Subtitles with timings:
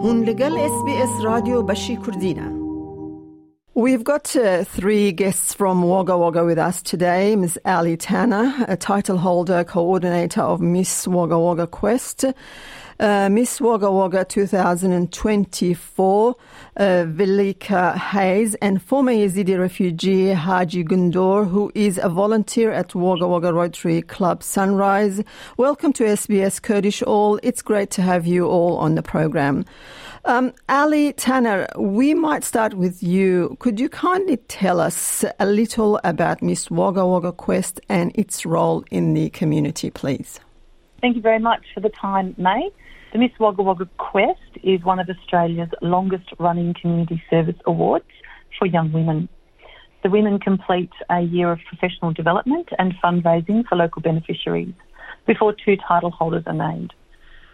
[0.00, 2.66] هون لگل اس بی اس رادیو بشی کردینه
[3.74, 7.36] We've got uh, three guests from Wagga Wagga with us today.
[7.36, 7.58] Ms.
[7.66, 12.24] Ali Tanner, a title holder, coordinator of Miss Wagga Wagga Quest.
[13.01, 16.35] Uh, Miss Wagga Wagga 2024,
[16.77, 23.27] uh, Velika Hayes, and former Yazidi refugee Haji Gundur, who is a volunteer at Wagga
[23.27, 25.23] Wagga Rotary Club Sunrise.
[25.57, 27.39] Welcome to SBS Kurdish All.
[27.41, 29.65] It's great to have you all on the program.
[30.25, 33.57] Um, Ali Tanner, we might start with you.
[33.57, 38.85] Could you kindly tell us a little about Miss Wagga Wagga Quest and its role
[38.91, 40.39] in the community, please?
[41.01, 42.69] Thank you very much for the time, May.
[43.11, 48.05] The Miss Wagga Wagga Quest is one of Australia's longest running community service awards
[48.57, 49.27] for young women.
[50.01, 54.73] The women complete a year of professional development and fundraising for local beneficiaries
[55.27, 56.93] before two title holders are named.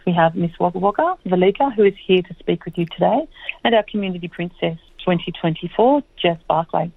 [0.05, 3.27] We have Miss Wagga Wagga, Velika, who is here to speak with you today,
[3.63, 6.91] and our Community Princess 2024, Jess Barclay.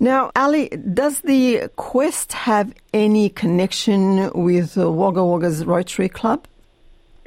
[0.00, 6.48] Now, Ali, does the Quest have any connection with Wagga Wagga's Rotary Club?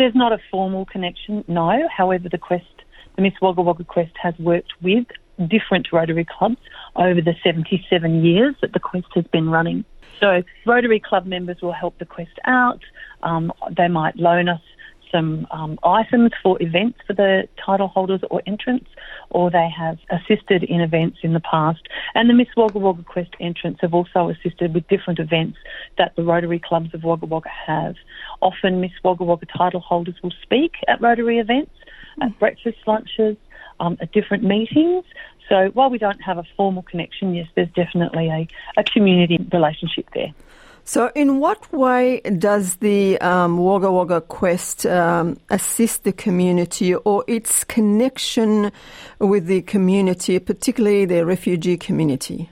[0.01, 1.87] There's not a formal connection, no.
[1.95, 2.65] However, the Quest,
[3.15, 5.05] the Miss Wagga Wagga Quest has worked with
[5.47, 6.57] different Rotary clubs
[6.95, 9.85] over the 77 years that the Quest has been running.
[10.19, 12.81] So Rotary Club members will help the Quest out.
[13.21, 14.61] Um, they might loan us
[15.11, 18.89] some um, items for events for the title holders or entrants,
[19.29, 21.81] or they have assisted in events in the past.
[22.15, 25.57] And the Miss Wagga Wagga Quest entrants have also assisted with different events
[25.97, 27.95] that the Rotary clubs of Wagga Wagga have.
[28.41, 31.71] Often, Miss Wagga Wagga title holders will speak at Rotary events,
[32.21, 33.37] at breakfast lunches,
[33.79, 35.05] um, at different meetings.
[35.49, 40.07] So while we don't have a formal connection, yes, there's definitely a, a community relationship
[40.13, 40.33] there.
[40.83, 47.23] So, in what way does the um, Wagga Wagga Quest um, assist the community or
[47.27, 48.71] its connection
[49.19, 52.49] with the community, particularly the refugee community?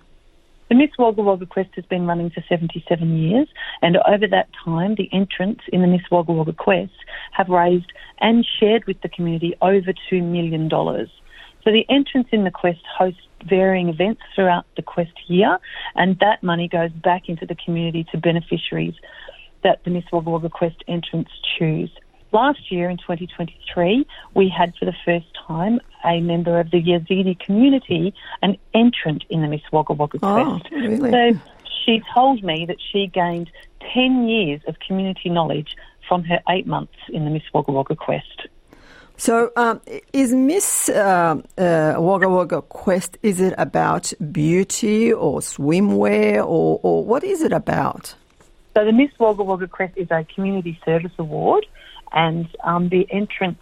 [0.69, 3.47] The Miss Wagga Wagga Quest has been running for 77 years,
[3.81, 6.93] and over that time, the entrants in the Miss Wagga Wagga Quest
[7.31, 7.91] have raised
[8.21, 10.69] and shared with the community over $2 million.
[10.69, 15.57] So the entrants in the Quest host varying events throughout the Quest year,
[15.95, 18.95] and that money goes back into the community to beneficiaries
[19.63, 21.91] that the Miss Wagga Wagga Quest entrants choose.
[22.31, 24.05] Last year in 2023,
[24.35, 29.41] we had for the first time a member of the Yazidi community, an entrant in
[29.41, 30.71] the Miss Wagga Wagga Oh, Quest.
[30.71, 31.11] really?
[31.11, 31.39] So
[31.85, 33.49] she told me that she gained
[33.93, 35.75] 10 years of community knowledge
[36.07, 38.47] from her eight months in the Miss Wagga Wagga Quest.
[39.19, 39.81] So, um,
[40.13, 47.03] is Miss uh, uh, Wagga Wagga Quest, is it about beauty or swimwear or, or
[47.03, 48.15] what is it about?
[48.77, 51.65] So the Miss Wagga Wagga Quest is a community service award,
[52.13, 53.59] and um, the entrants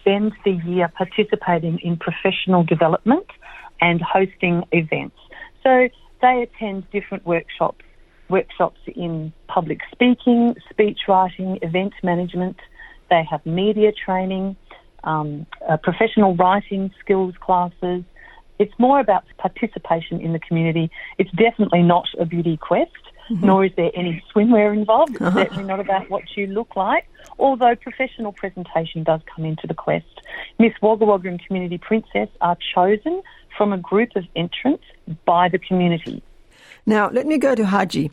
[0.00, 3.26] spend the year participating in professional development
[3.82, 5.18] and hosting events.
[5.64, 5.90] So
[6.22, 7.84] they attend different workshops,
[8.30, 12.56] workshops in public speaking, speech writing, event management.
[13.10, 14.56] They have media training,
[15.04, 18.04] um, uh, professional writing skills classes.
[18.58, 20.90] It's more about participation in the community.
[21.16, 22.90] It's definitely not a beauty quest,
[23.30, 25.16] nor is there any swimwear involved.
[25.20, 27.06] It's certainly not about what you look like,
[27.38, 30.06] although professional presentation does come into the quest.
[30.58, 33.22] Miss Wagga Wagga and Community Princess are chosen
[33.56, 34.84] from a group of entrants
[35.24, 36.22] by the community.
[36.88, 38.10] Now, let me go to Haji.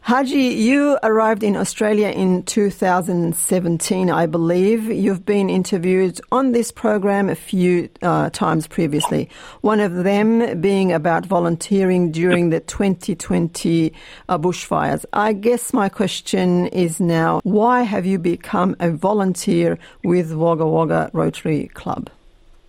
[0.00, 4.90] Haji, you arrived in Australia in 2017, I believe.
[4.90, 9.30] You've been interviewed on this program a few uh, times previously.
[9.60, 13.92] One of them being about volunteering during the 2020
[14.28, 15.04] uh, bushfires.
[15.12, 21.10] I guess my question is now why have you become a volunteer with Wagga Wagga
[21.12, 22.10] Rotary Club?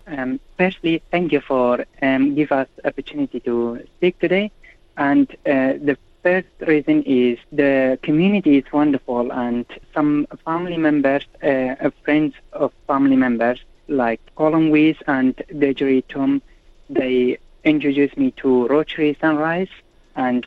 [0.06, 4.52] Um, firstly, thank you for um, give us opportunity to speak today.
[4.98, 9.64] And uh, the first reason is the community is wonderful, and
[9.94, 16.42] some family members, uh, friends of family members, like Colin Weiss and Dejri Tom,
[16.90, 19.70] they introduced me to Rotary Sunrise,
[20.16, 20.44] and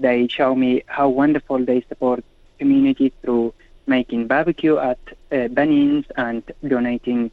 [0.00, 2.24] they show me how wonderful they support
[2.58, 3.54] community through
[3.86, 4.98] making barbecue at
[5.30, 5.48] uh,
[6.16, 7.30] and donating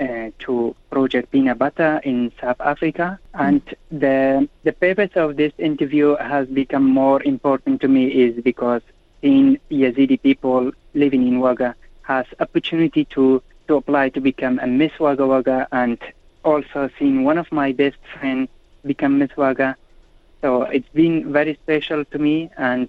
[0.00, 3.18] uh, to Project Peanut Butter in South Africa.
[3.34, 8.82] And the the purpose of this interview has become more important to me is because
[9.20, 14.92] seeing Yazidi people living in Wagga has opportunity to to apply to become a Miss
[14.98, 15.98] Wagga Wagga and
[16.44, 18.48] also seeing one of my best friends
[18.84, 19.76] become Miss Wagga.
[20.40, 22.88] So it's been very special to me and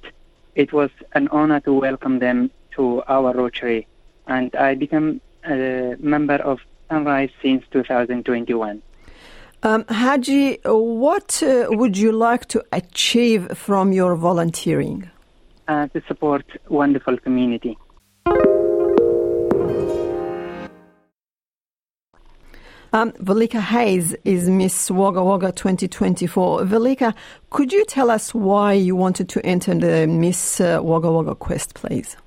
[0.55, 3.87] it was an honor to welcome them to our Rotary.
[4.27, 6.59] And I became a member of
[6.89, 8.81] Sunrise since 2021.
[9.61, 15.09] Um, Haji, what uh, would you like to achieve from your volunteering?
[15.67, 17.77] Uh, to support wonderful community.
[22.91, 26.61] Um, Velika Hayes is Miss Wagga Wagga 2024.
[26.61, 27.13] Velika,
[27.51, 31.75] could you tell us why you wanted to enter the Miss uh, Wagga Wagga quest,
[31.75, 32.17] please?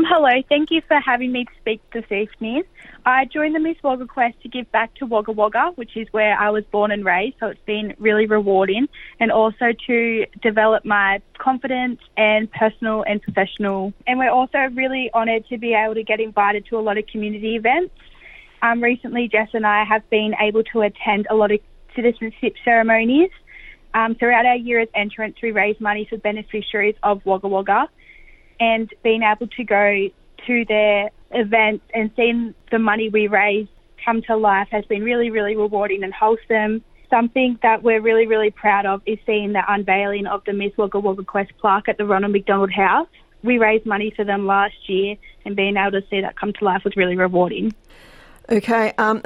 [0.00, 2.62] Um, hello, thank you for having me to speak this evening.
[3.04, 6.38] I joined the Miss Wagga Quest to give back to Wagga Wagga, which is where
[6.38, 8.88] I was born and raised, so it's been really rewarding,
[9.18, 13.92] and also to develop my confidence and personal and professional.
[14.06, 17.06] And we're also really honoured to be able to get invited to a lot of
[17.06, 17.94] community events.
[18.62, 21.60] Um, recently, Jess and I have been able to attend a lot of
[21.94, 23.30] citizenship ceremonies.
[23.92, 27.90] Um, throughout our year as entrants, we raise money for beneficiaries of Wagga Wagga,
[28.60, 30.08] and being able to go
[30.46, 33.66] to their events and seeing the money we raise
[34.04, 36.82] come to life has been really, really rewarding and wholesome.
[37.10, 41.00] Something that we're really, really proud of is seeing the unveiling of the Miss Wagga
[41.00, 43.08] Wagga Quest plaque at the Ronald McDonald House.
[43.42, 46.64] We raised money for them last year, and being able to see that come to
[46.64, 47.72] life was really rewarding.
[48.52, 49.22] Okay, um,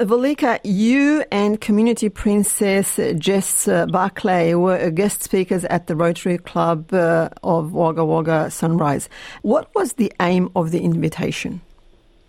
[0.63, 7.29] you and Community Princess Jess uh, Barclay were guest speakers at the Rotary Club uh,
[7.41, 9.09] of Wagga Wagga Sunrise.
[9.41, 11.61] What was the aim of the invitation?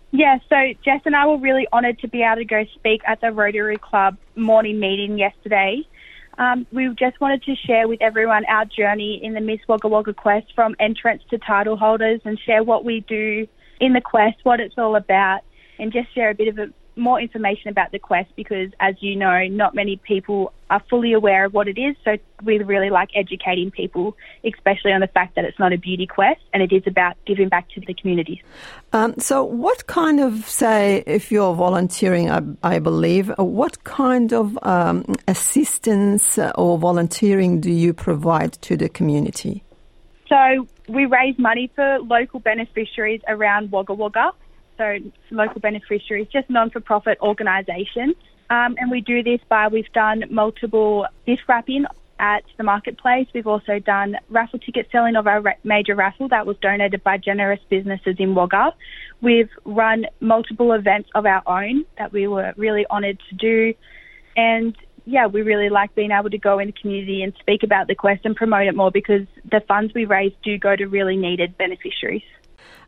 [0.09, 3.21] Yeah, so Jess and I were really honoured to be able to go speak at
[3.21, 5.87] the Rotary Club morning meeting yesterday.
[6.39, 10.15] Um, we just wanted to share with everyone our journey in the Miss Wagga Wagga
[10.15, 13.47] Quest from entrance to title holders and share what we do
[13.79, 15.41] in the quest, what it's all about,
[15.77, 19.15] and just share a bit of a more information about the quest because, as you
[19.15, 21.95] know, not many people are fully aware of what it is.
[22.03, 26.07] So we really like educating people, especially on the fact that it's not a beauty
[26.07, 28.43] quest and it is about giving back to the community.
[28.93, 34.57] Um, so, what kind of, say, if you're volunteering, I, I believe, what kind of
[34.63, 39.63] um, assistance or volunteering do you provide to the community?
[40.27, 44.31] So, we raise money for local beneficiaries around Wagga Wagga
[44.77, 44.97] so
[45.31, 48.15] local beneficiaries, just non-for-profit organisations.
[48.49, 51.85] Um, and we do this by we've done multiple gift wrapping
[52.19, 53.27] at the marketplace.
[53.33, 57.59] We've also done raffle ticket selling of our major raffle that was donated by generous
[57.69, 58.73] businesses in Wagga.
[59.21, 63.73] We've run multiple events of our own that we were really honoured to do.
[64.35, 64.75] And
[65.05, 67.95] yeah, we really like being able to go in the community and speak about the
[67.95, 71.57] quest and promote it more because the funds we raise do go to really needed
[71.57, 72.23] beneficiaries.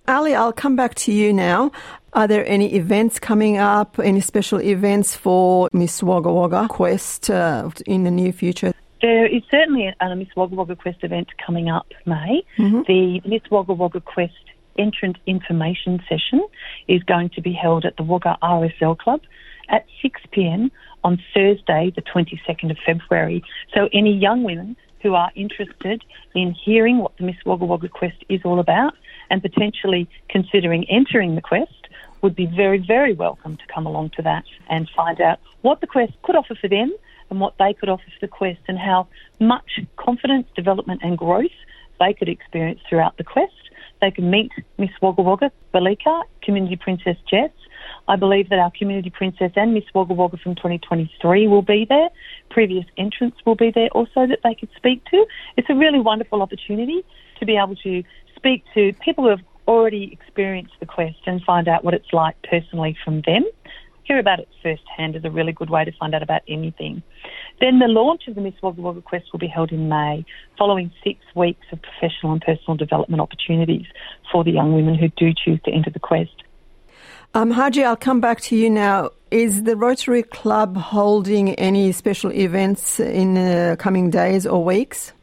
[0.07, 1.71] Ali, I'll come back to you now.
[2.13, 7.69] Are there any events coming up, any special events for Miss Wagga Wagga Quest uh,
[7.85, 8.73] in the near future?
[9.01, 12.43] There is certainly a, Miss Wagga Wagga Quest event coming up, May.
[12.57, 12.81] Mm-hmm.
[12.87, 14.33] The Miss Wagga Wagga Quest
[14.77, 16.45] entrance information session
[16.87, 19.21] is going to be held at the Wagga RSL Club
[19.69, 20.71] at 6 pm
[21.03, 23.43] on Thursday, the 22nd of February.
[23.73, 26.03] So, any young women who are interested
[26.35, 28.93] in hearing what the Miss Wagga Wagga Quest is all about
[29.29, 31.87] and potentially considering entering the quest
[32.21, 35.87] would be very, very welcome to come along to that and find out what the
[35.87, 36.93] quest could offer for them
[37.29, 39.07] and what they could offer for the quest and how
[39.39, 41.51] much confidence, development and growth
[41.99, 43.53] they could experience throughout the quest.
[44.01, 47.51] They can meet Miss Wagga Wagga, Velika, Community Princess Jess.
[48.07, 52.09] I believe that our Community Princess and Miss Wagga Wagga from 2023 will be there.
[52.49, 55.25] Previous entrants will be there also that they could speak to.
[55.57, 57.03] It's a really wonderful opportunity
[57.39, 58.03] to be able to
[58.39, 62.35] speak to people who have already experienced the quest and find out what it's like
[62.49, 63.43] personally from them.
[64.03, 67.03] Hear about it firsthand is a really good way to find out about anything.
[67.61, 70.25] Then the launch of the Miss Wagga Wagga Quest will be held in May,
[70.57, 73.85] following six weeks of professional and personal development opportunities
[74.31, 76.43] for the young women who do choose to enter the quest.
[77.35, 79.11] Um, Haji, I'll come back to you now.
[79.29, 85.13] Is the Rotary Club holding any special events in the coming days or weeks?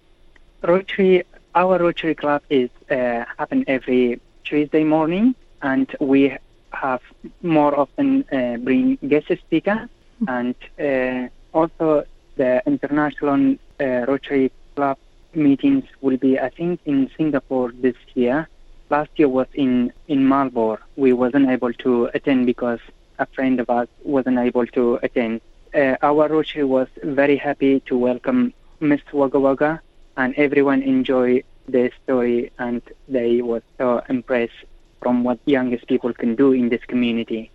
[0.62, 1.24] Rotary
[1.56, 6.36] our Rotary Club is uh, happen every Tuesday morning, and we
[6.72, 7.00] have
[7.42, 9.88] more often uh, bring guest speaker,
[10.28, 12.04] and uh, also
[12.36, 14.98] the international uh, Rotary Club
[15.34, 18.48] meetings will be, I think, in Singapore this year.
[18.90, 20.78] Last year was in in Melbourne.
[20.96, 22.80] We wasn't able to attend because
[23.18, 25.40] a friend of ours wasn't able to attend.
[25.74, 29.80] Uh, our Rotary was very happy to welcome Miss Wagga Wagga
[30.16, 34.52] and everyone enjoyed the story and they were so impressed
[35.00, 37.50] from what youngest people can do in this community.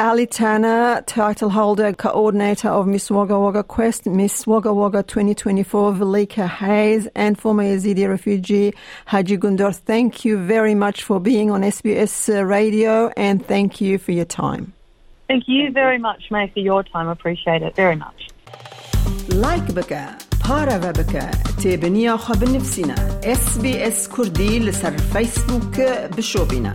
[0.00, 6.48] Ali Tanner, title holder, coordinator of Miss Wagga Wagga Quest, Miss Wagga Wagga 2024, Velika
[6.48, 8.72] Hayes, and former Yazidi refugee
[9.06, 9.74] Haji Gundor.
[9.74, 14.24] Thank you very much for being on SBS uh, Radio and thank you for your
[14.24, 14.72] time.
[15.26, 17.08] Thank you very much, May, for your time.
[17.08, 18.28] Appreciate it very much.
[19.30, 20.16] Like Booker.
[20.48, 21.30] بارا بك
[21.62, 25.80] تابنيا خب نفسنا اس بي اس كردي لسر فيسبوك
[26.16, 26.72] بشوبنا